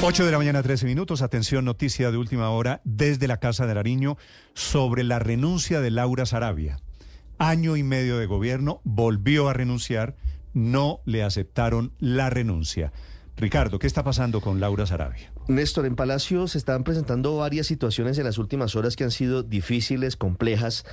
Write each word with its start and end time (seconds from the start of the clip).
8 0.00 0.24
de 0.24 0.30
la 0.30 0.38
mañana, 0.38 0.62
13 0.62 0.86
minutos. 0.86 1.22
Atención, 1.22 1.64
noticia 1.64 2.12
de 2.12 2.18
última 2.18 2.50
hora 2.50 2.80
desde 2.84 3.26
la 3.26 3.38
Casa 3.38 3.66
de 3.66 3.74
Nariño 3.74 4.16
sobre 4.54 5.02
la 5.02 5.18
renuncia 5.18 5.80
de 5.80 5.90
Laura 5.90 6.24
Sarabia. 6.24 6.78
Año 7.38 7.76
y 7.76 7.82
medio 7.82 8.16
de 8.16 8.26
gobierno, 8.26 8.80
volvió 8.84 9.48
a 9.48 9.54
renunciar, 9.54 10.14
no 10.54 11.00
le 11.04 11.24
aceptaron 11.24 11.92
la 11.98 12.30
renuncia. 12.30 12.92
Ricardo, 13.36 13.78
¿qué 13.78 13.88
está 13.88 14.04
pasando 14.04 14.40
con 14.40 14.60
Laura 14.60 14.86
Sarabia? 14.86 15.32
Néstor, 15.48 15.86
en 15.86 15.96
Palacio 15.96 16.46
se 16.46 16.58
están 16.58 16.84
presentando 16.84 17.36
varias 17.36 17.66
situaciones 17.66 18.18
en 18.18 18.24
las 18.24 18.38
últimas 18.38 18.76
horas 18.76 18.96
que 18.96 19.04
han 19.04 19.10
sido 19.10 19.42
difíciles, 19.42 20.16
complejas, 20.16 20.84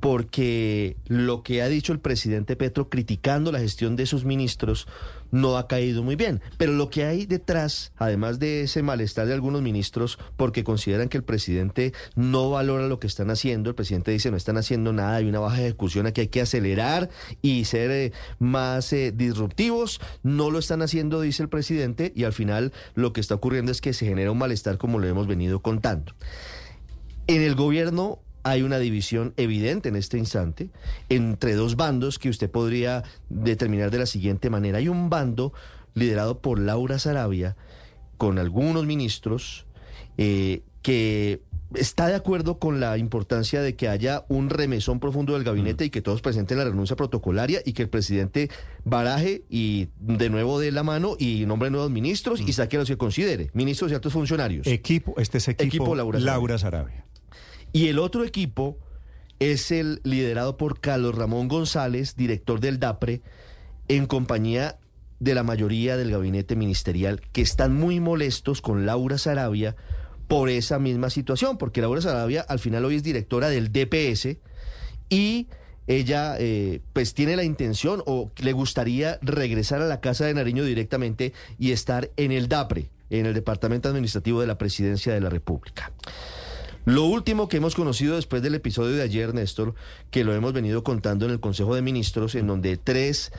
porque 0.00 0.96
lo 1.06 1.42
que 1.42 1.62
ha 1.62 1.68
dicho 1.68 1.92
el 1.92 2.00
presidente 2.00 2.56
Petro 2.56 2.88
criticando 2.88 3.52
la 3.52 3.60
gestión 3.60 3.96
de 3.96 4.06
sus 4.06 4.24
ministros 4.24 4.86
no 5.32 5.56
ha 5.56 5.66
caído 5.66 6.04
muy 6.04 6.14
bien. 6.14 6.40
Pero 6.58 6.72
lo 6.72 6.88
que 6.88 7.04
hay 7.04 7.26
detrás, 7.26 7.92
además 7.96 8.38
de 8.38 8.62
ese 8.62 8.82
malestar 8.82 9.26
de 9.26 9.34
algunos 9.34 9.62
ministros, 9.62 10.18
porque 10.36 10.62
consideran 10.62 11.08
que 11.08 11.16
el 11.16 11.24
presidente 11.24 11.92
no 12.14 12.50
valora 12.50 12.86
lo 12.86 13.00
que 13.00 13.08
están 13.08 13.30
haciendo, 13.30 13.70
el 13.70 13.74
presidente 13.74 14.12
dice 14.12 14.30
no 14.30 14.36
están 14.36 14.58
haciendo 14.58 14.92
nada, 14.92 15.16
hay 15.16 15.28
una 15.28 15.40
baja 15.40 15.60
ejecución, 15.60 16.06
aquí 16.06 16.20
hay 16.20 16.28
que 16.28 16.42
acelerar 16.42 17.10
y 17.40 17.64
ser 17.64 17.90
eh, 17.90 18.12
más 18.38 18.92
eh, 18.92 19.12
disruptivos, 19.12 20.00
no 20.22 20.50
lo 20.50 20.60
están 20.60 20.82
haciendo, 20.82 21.20
dice 21.20 21.42
el 21.42 21.48
presidente, 21.48 22.12
y 22.14 22.24
al 22.24 22.32
final 22.32 22.72
lo 22.94 23.12
que 23.12 23.20
está 23.20 23.34
ocurriendo 23.34 23.72
es 23.72 23.80
que 23.80 23.94
se 23.94 24.06
genera 24.06 24.30
un 24.30 24.38
malestar 24.38 24.78
como 24.78 24.98
lo 24.98 25.08
hemos 25.08 25.26
venido 25.26 25.60
contando. 25.60 26.14
En 27.26 27.40
el 27.40 27.54
gobierno 27.54 28.20
hay 28.42 28.62
una 28.62 28.78
división 28.78 29.34
evidente 29.36 29.88
en 29.88 29.96
este 29.96 30.18
instante 30.18 30.70
entre 31.08 31.54
dos 31.54 31.76
bandos 31.76 32.18
que 32.18 32.28
usted 32.28 32.50
podría 32.50 33.04
determinar 33.28 33.90
de 33.90 33.98
la 33.98 34.06
siguiente 34.06 34.50
manera. 34.50 34.78
Hay 34.78 34.88
un 34.88 35.10
bando 35.10 35.52
liderado 35.94 36.40
por 36.40 36.58
Laura 36.58 36.98
Sarabia 36.98 37.56
con 38.16 38.38
algunos 38.38 38.86
ministros 38.86 39.66
eh, 40.18 40.62
que 40.82 41.42
está 41.74 42.06
de 42.06 42.14
acuerdo 42.14 42.58
con 42.58 42.80
la 42.80 42.98
importancia 42.98 43.62
de 43.62 43.76
que 43.76 43.88
haya 43.88 44.24
un 44.28 44.50
remesón 44.50 45.00
profundo 45.00 45.34
del 45.34 45.44
gabinete 45.44 45.84
mm. 45.84 45.86
y 45.86 45.90
que 45.90 46.02
todos 46.02 46.20
presenten 46.20 46.58
la 46.58 46.64
renuncia 46.64 46.96
protocolaria 46.96 47.62
y 47.64 47.72
que 47.72 47.82
el 47.82 47.88
presidente 47.88 48.50
baraje 48.84 49.44
y 49.48 49.88
de 49.98 50.28
nuevo 50.28 50.58
dé 50.58 50.70
la 50.72 50.82
mano 50.82 51.16
y 51.18 51.46
nombre 51.46 51.70
nuevos 51.70 51.90
ministros 51.90 52.40
y 52.40 52.50
mm. 52.50 52.52
saque 52.52 52.76
a 52.76 52.80
los 52.80 52.88
que 52.88 52.96
considere, 52.96 53.50
ministros 53.54 53.90
y 53.90 53.94
altos 53.94 54.12
funcionarios. 54.12 54.66
Equipo, 54.66 55.14
este 55.18 55.38
es 55.38 55.48
equipo, 55.48 55.94
Laura 55.94 56.58
Sarabia. 56.58 57.06
Y 57.72 57.88
el 57.88 57.98
otro 57.98 58.24
equipo 58.24 58.78
es 59.38 59.70
el 59.70 60.00
liderado 60.04 60.56
por 60.56 60.80
Carlos 60.80 61.14
Ramón 61.14 61.48
González, 61.48 62.16
director 62.16 62.60
del 62.60 62.78
DAPRE, 62.78 63.22
en 63.88 64.06
compañía 64.06 64.78
de 65.20 65.34
la 65.34 65.42
mayoría 65.42 65.96
del 65.96 66.10
gabinete 66.10 66.56
ministerial, 66.56 67.20
que 67.32 67.42
están 67.42 67.74
muy 67.74 68.00
molestos 68.00 68.60
con 68.60 68.86
Laura 68.86 69.18
Sarabia 69.18 69.76
por 70.28 70.48
esa 70.48 70.78
misma 70.78 71.10
situación, 71.10 71.58
porque 71.58 71.80
Laura 71.80 72.00
Sarabia 72.00 72.42
al 72.42 72.58
final 72.58 72.84
hoy 72.84 72.96
es 72.96 73.02
directora 73.02 73.48
del 73.48 73.72
DPS 73.72 74.36
y 75.08 75.48
ella 75.86 76.36
eh, 76.38 76.80
pues 76.92 77.14
tiene 77.14 77.36
la 77.36 77.44
intención 77.44 78.02
o 78.06 78.30
le 78.36 78.52
gustaría 78.52 79.18
regresar 79.22 79.82
a 79.82 79.86
la 79.86 80.00
Casa 80.00 80.24
de 80.24 80.34
Nariño 80.34 80.64
directamente 80.64 81.32
y 81.58 81.72
estar 81.72 82.10
en 82.16 82.32
el 82.32 82.48
DAPRE, 82.48 82.90
en 83.10 83.26
el 83.26 83.34
Departamento 83.34 83.88
Administrativo 83.88 84.40
de 84.40 84.46
la 84.46 84.58
Presidencia 84.58 85.12
de 85.12 85.20
la 85.20 85.28
República. 85.30 85.92
Lo 86.84 87.04
último 87.04 87.48
que 87.48 87.58
hemos 87.58 87.74
conocido 87.74 88.16
después 88.16 88.42
del 88.42 88.56
episodio 88.56 88.96
de 88.96 89.02
ayer, 89.02 89.34
Néstor, 89.34 89.74
que 90.10 90.24
lo 90.24 90.34
hemos 90.34 90.52
venido 90.52 90.82
contando 90.82 91.26
en 91.26 91.30
el 91.30 91.40
Consejo 91.40 91.74
de 91.74 91.82
Ministros, 91.82 92.34
en 92.34 92.48
donde 92.48 92.76
tres 92.76 93.30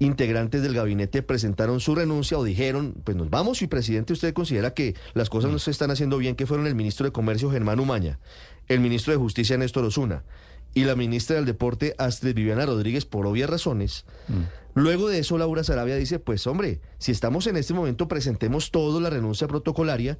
integrantes 0.00 0.62
del 0.62 0.74
gabinete 0.74 1.22
presentaron 1.22 1.78
su 1.78 1.94
renuncia 1.94 2.38
o 2.38 2.42
dijeron, 2.42 2.94
pues 3.04 3.16
nos 3.16 3.30
vamos 3.30 3.62
y 3.62 3.66
presidente, 3.66 4.14
usted 4.14 4.32
considera 4.32 4.72
que 4.72 4.96
las 5.14 5.28
cosas 5.28 5.52
no 5.52 5.58
se 5.58 5.70
están 5.70 5.90
haciendo 5.90 6.18
bien, 6.18 6.34
que 6.34 6.46
fueron 6.46 6.66
el 6.66 6.74
ministro 6.74 7.04
de 7.04 7.12
Comercio 7.12 7.50
Germán 7.50 7.78
Umaña, 7.80 8.18
el 8.66 8.80
ministro 8.80 9.12
de 9.12 9.18
Justicia 9.18 9.58
Néstor 9.58 9.84
Osuna 9.84 10.24
y 10.72 10.84
la 10.84 10.96
ministra 10.96 11.36
del 11.36 11.44
Deporte 11.44 11.94
Astrid 11.98 12.34
Viviana 12.34 12.64
Rodríguez 12.64 13.04
por 13.04 13.26
obvias 13.26 13.50
razones. 13.50 14.04
Mm. 14.28 14.42
Luego 14.74 15.08
de 15.08 15.18
eso, 15.18 15.36
Laura 15.36 15.64
Sarabia 15.64 15.96
dice, 15.96 16.18
pues 16.18 16.46
hombre, 16.46 16.80
si 16.98 17.12
estamos 17.12 17.46
en 17.46 17.56
este 17.56 17.74
momento, 17.74 18.08
presentemos 18.08 18.70
todo 18.70 19.00
la 19.00 19.10
renuncia 19.10 19.48
protocolaria 19.48 20.18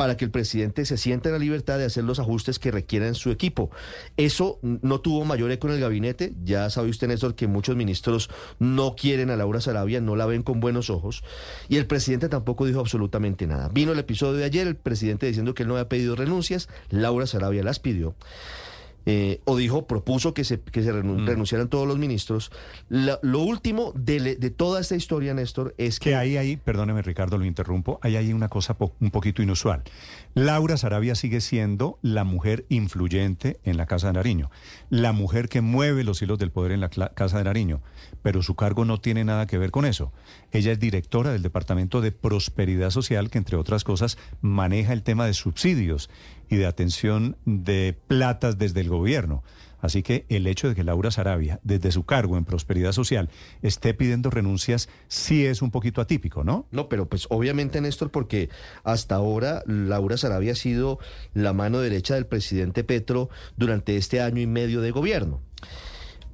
para 0.00 0.16
que 0.16 0.24
el 0.24 0.30
presidente 0.30 0.86
se 0.86 0.96
sienta 0.96 1.28
en 1.28 1.34
la 1.34 1.38
libertad 1.38 1.76
de 1.76 1.84
hacer 1.84 2.04
los 2.04 2.18
ajustes 2.18 2.58
que 2.58 2.70
requiera 2.70 3.12
su 3.12 3.30
equipo. 3.30 3.70
Eso 4.16 4.58
no 4.62 5.02
tuvo 5.02 5.26
mayor 5.26 5.50
eco 5.50 5.68
en 5.68 5.74
el 5.74 5.80
gabinete. 5.80 6.32
Ya 6.42 6.70
sabe 6.70 6.88
usted, 6.88 7.08
Néstor, 7.08 7.34
que 7.34 7.46
muchos 7.46 7.76
ministros 7.76 8.30
no 8.58 8.96
quieren 8.96 9.28
a 9.28 9.36
Laura 9.36 9.60
Sarabia, 9.60 10.00
no 10.00 10.16
la 10.16 10.24
ven 10.24 10.42
con 10.42 10.58
buenos 10.58 10.88
ojos. 10.88 11.22
Y 11.68 11.76
el 11.76 11.86
presidente 11.86 12.30
tampoco 12.30 12.64
dijo 12.64 12.80
absolutamente 12.80 13.46
nada. 13.46 13.68
Vino 13.68 13.92
el 13.92 13.98
episodio 13.98 14.38
de 14.38 14.44
ayer, 14.44 14.66
el 14.66 14.76
presidente 14.76 15.26
diciendo 15.26 15.52
que 15.52 15.64
él 15.64 15.68
no 15.68 15.74
había 15.74 15.90
pedido 15.90 16.16
renuncias, 16.16 16.70
Laura 16.88 17.26
Sarabia 17.26 17.62
las 17.62 17.78
pidió. 17.78 18.14
Eh, 19.06 19.40
o 19.44 19.56
dijo, 19.56 19.86
propuso 19.86 20.34
que 20.34 20.44
se, 20.44 20.60
que 20.60 20.82
se 20.82 20.92
mm. 20.92 21.26
renunciaran 21.26 21.68
todos 21.68 21.88
los 21.88 21.98
ministros. 21.98 22.50
lo 22.88 23.40
último 23.40 23.92
de, 23.96 24.36
de, 24.36 24.50
toda 24.50 24.80
esta 24.80 24.96
historia, 24.96 25.32
Néstor, 25.34 25.74
es 25.78 25.98
que... 25.98 26.10
Que 26.10 26.16
ahí, 26.16 26.36
ahí, 26.36 26.56
perdóneme 26.56 27.02
Ricardo, 27.02 27.38
lo 27.38 27.44
interrumpo, 27.44 27.98
hay 28.02 28.16
ahí 28.16 28.32
una 28.32 28.48
cosa 28.48 28.76
un 29.00 29.10
poquito 29.10 29.42
inusual. 29.42 29.82
Laura 30.34 30.76
Sarabia 30.76 31.14
sigue 31.14 31.40
siendo 31.40 31.98
la 32.02 32.24
mujer 32.24 32.66
influyente 32.68 33.58
en 33.64 33.76
la 33.76 33.86
Casa 33.86 34.08
de 34.08 34.12
Nariño, 34.14 34.50
la 34.90 35.12
mujer 35.12 35.48
que 35.48 35.60
mueve 35.60 36.04
los 36.04 36.20
hilos 36.22 36.38
del 36.38 36.50
poder 36.50 36.72
en 36.72 36.80
la 36.80 36.88
Casa 36.88 37.38
de 37.38 37.44
Nariño, 37.44 37.80
pero 38.22 38.42
su 38.42 38.54
cargo 38.54 38.84
no 38.84 39.00
tiene 39.00 39.24
nada 39.24 39.46
que 39.46 39.58
ver 39.58 39.70
con 39.70 39.84
eso. 39.84 40.12
Ella 40.52 40.72
es 40.72 40.78
directora 40.78 41.32
del 41.32 41.42
Departamento 41.42 42.00
de 42.00 42.12
Prosperidad 42.12 42.90
Social, 42.90 43.30
que 43.30 43.38
entre 43.38 43.56
otras 43.56 43.84
cosas 43.84 44.18
maneja 44.40 44.92
el 44.92 45.02
tema 45.02 45.26
de 45.26 45.34
subsidios 45.34 46.10
y 46.48 46.56
de 46.56 46.66
atención 46.66 47.36
de 47.44 47.96
platas 48.08 48.58
desde 48.58 48.80
el 48.80 48.88
gobierno. 48.90 49.42
Así 49.80 50.02
que 50.02 50.26
el 50.28 50.46
hecho 50.46 50.68
de 50.68 50.74
que 50.74 50.84
Laura 50.84 51.10
Sarabia, 51.10 51.58
desde 51.62 51.90
su 51.90 52.04
cargo 52.04 52.36
en 52.36 52.44
Prosperidad 52.44 52.92
Social, 52.92 53.30
esté 53.62 53.94
pidiendo 53.94 54.30
renuncias, 54.30 54.88
sí 55.08 55.46
es 55.46 55.62
un 55.62 55.70
poquito 55.70 56.00
atípico, 56.00 56.44
¿no? 56.44 56.66
No, 56.70 56.88
pero 56.88 57.08
pues 57.08 57.26
obviamente, 57.30 57.80
Néstor, 57.80 58.10
porque 58.10 58.50
hasta 58.84 59.14
ahora 59.14 59.62
Laura 59.66 60.16
Sarabia 60.16 60.52
ha 60.52 60.56
sido 60.56 60.98
la 61.32 61.52
mano 61.52 61.80
derecha 61.80 62.14
del 62.14 62.26
presidente 62.26 62.84
Petro 62.84 63.30
durante 63.56 63.96
este 63.96 64.20
año 64.20 64.40
y 64.40 64.46
medio 64.46 64.82
de 64.82 64.90
gobierno. 64.90 65.40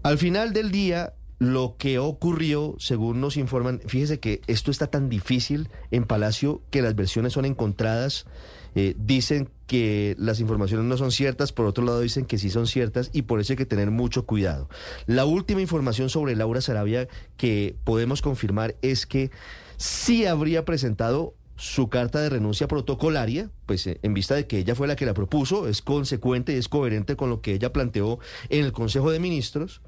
Al 0.03 0.19
final 0.19 0.53
del 0.53 0.71
día, 0.71 1.15
lo 1.39 1.77
que 1.79 1.99
ocurrió, 1.99 2.75
según 2.79 3.21
nos 3.21 3.37
informan, 3.37 3.81
fíjese 3.87 4.21
que 4.21 4.41
esto 4.47 4.71
está 4.71 4.87
tan 4.87 5.09
difícil 5.09 5.69
en 5.91 6.05
Palacio 6.05 6.63
que 6.71 6.83
las 6.83 6.95
versiones 6.95 7.35
son 7.35 7.45
encontradas. 7.45 8.27
Eh, 8.75 8.95
dicen 8.99 9.49
que 9.67 10.15
las 10.19 10.39
informaciones 10.39 10.87
no 10.87 10.99
son 10.99 11.11
ciertas, 11.11 11.53
por 11.53 11.65
otro 11.65 11.85
lado 11.85 12.01
dicen 12.01 12.27
que 12.27 12.37
sí 12.37 12.51
son 12.51 12.67
ciertas 12.67 13.09
y 13.15 13.23
por 13.23 13.41
eso 13.41 13.55
hay 13.55 13.57
que 13.57 13.65
tener 13.65 13.91
mucho 13.91 14.27
cuidado. 14.27 14.69
La 15.07 15.25
última 15.25 15.63
información 15.63 16.11
sobre 16.11 16.37
Laura 16.37 16.61
Sarabia 16.61 17.09
que 17.39 17.75
podemos 17.85 18.21
confirmar 18.21 18.77
es 18.83 19.07
que 19.07 19.31
sí 19.79 20.27
habría 20.27 20.67
presentado 20.67 21.35
su 21.57 21.89
carta 21.89 22.21
de 22.21 22.29
renuncia 22.29 22.69
protocolaria, 22.69 23.51
pues 23.65 23.87
eh, 23.87 23.99
en 24.03 24.13
vista 24.13 24.35
de 24.35 24.47
que 24.47 24.59
ella 24.59 24.75
fue 24.75 24.87
la 24.87 24.97
que 24.97 25.07
la 25.07 25.15
propuso, 25.15 25.69
es 25.69 25.81
consecuente 25.81 26.53
y 26.53 26.57
es 26.57 26.69
coherente 26.69 27.17
con 27.17 27.31
lo 27.31 27.41
que 27.41 27.55
ella 27.55 27.73
planteó 27.73 28.19
en 28.51 28.65
el 28.65 28.73
Consejo 28.73 29.11
de 29.11 29.21
Ministros, 29.21 29.81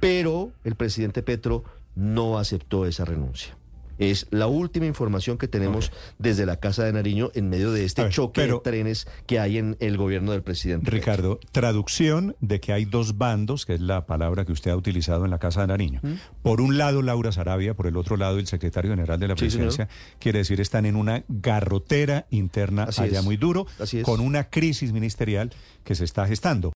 pero 0.00 0.52
el 0.64 0.74
presidente 0.74 1.22
Petro 1.22 1.64
no 1.94 2.38
aceptó 2.38 2.86
esa 2.86 3.04
renuncia. 3.04 3.56
Es 3.98 4.26
la 4.30 4.46
última 4.46 4.86
información 4.86 5.38
que 5.38 5.48
tenemos 5.48 5.90
desde 6.18 6.44
la 6.44 6.56
Casa 6.56 6.84
de 6.84 6.92
Nariño 6.92 7.30
en 7.34 7.48
medio 7.48 7.72
de 7.72 7.84
este 7.84 8.08
choque 8.10 8.46
de 8.46 8.58
trenes 8.62 9.08
que 9.26 9.40
hay 9.40 9.58
en 9.58 9.76
el 9.80 9.96
gobierno 9.96 10.32
del 10.32 10.42
presidente. 10.42 10.90
Ricardo, 10.90 11.40
traducción 11.52 12.36
de 12.40 12.60
que 12.60 12.72
hay 12.72 12.84
dos 12.84 13.16
bandos, 13.16 13.64
que 13.64 13.74
es 13.74 13.80
la 13.80 14.06
palabra 14.06 14.44
que 14.44 14.52
usted 14.52 14.70
ha 14.70 14.76
utilizado 14.76 15.24
en 15.24 15.30
la 15.30 15.38
Casa 15.38 15.62
de 15.62 15.68
Nariño. 15.68 16.00
¿Mm? 16.02 16.12
Por 16.42 16.60
un 16.60 16.76
lado 16.76 17.00
Laura 17.00 17.32
Sarabia, 17.32 17.74
por 17.74 17.86
el 17.86 17.96
otro 17.96 18.16
lado 18.16 18.38
el 18.38 18.46
secretario 18.46 18.90
general 18.90 19.18
de 19.18 19.28
la 19.28 19.34
presidencia, 19.34 19.88
quiere 20.18 20.40
decir 20.40 20.60
están 20.60 20.84
en 20.84 20.96
una 20.96 21.24
garrotera 21.28 22.26
interna 22.30 22.88
allá 22.96 23.22
muy 23.22 23.36
duro, 23.36 23.66
con 24.02 24.20
una 24.20 24.50
crisis 24.50 24.92
ministerial 24.92 25.52
que 25.84 25.94
se 25.94 26.04
está 26.04 26.26
gestando. 26.26 26.64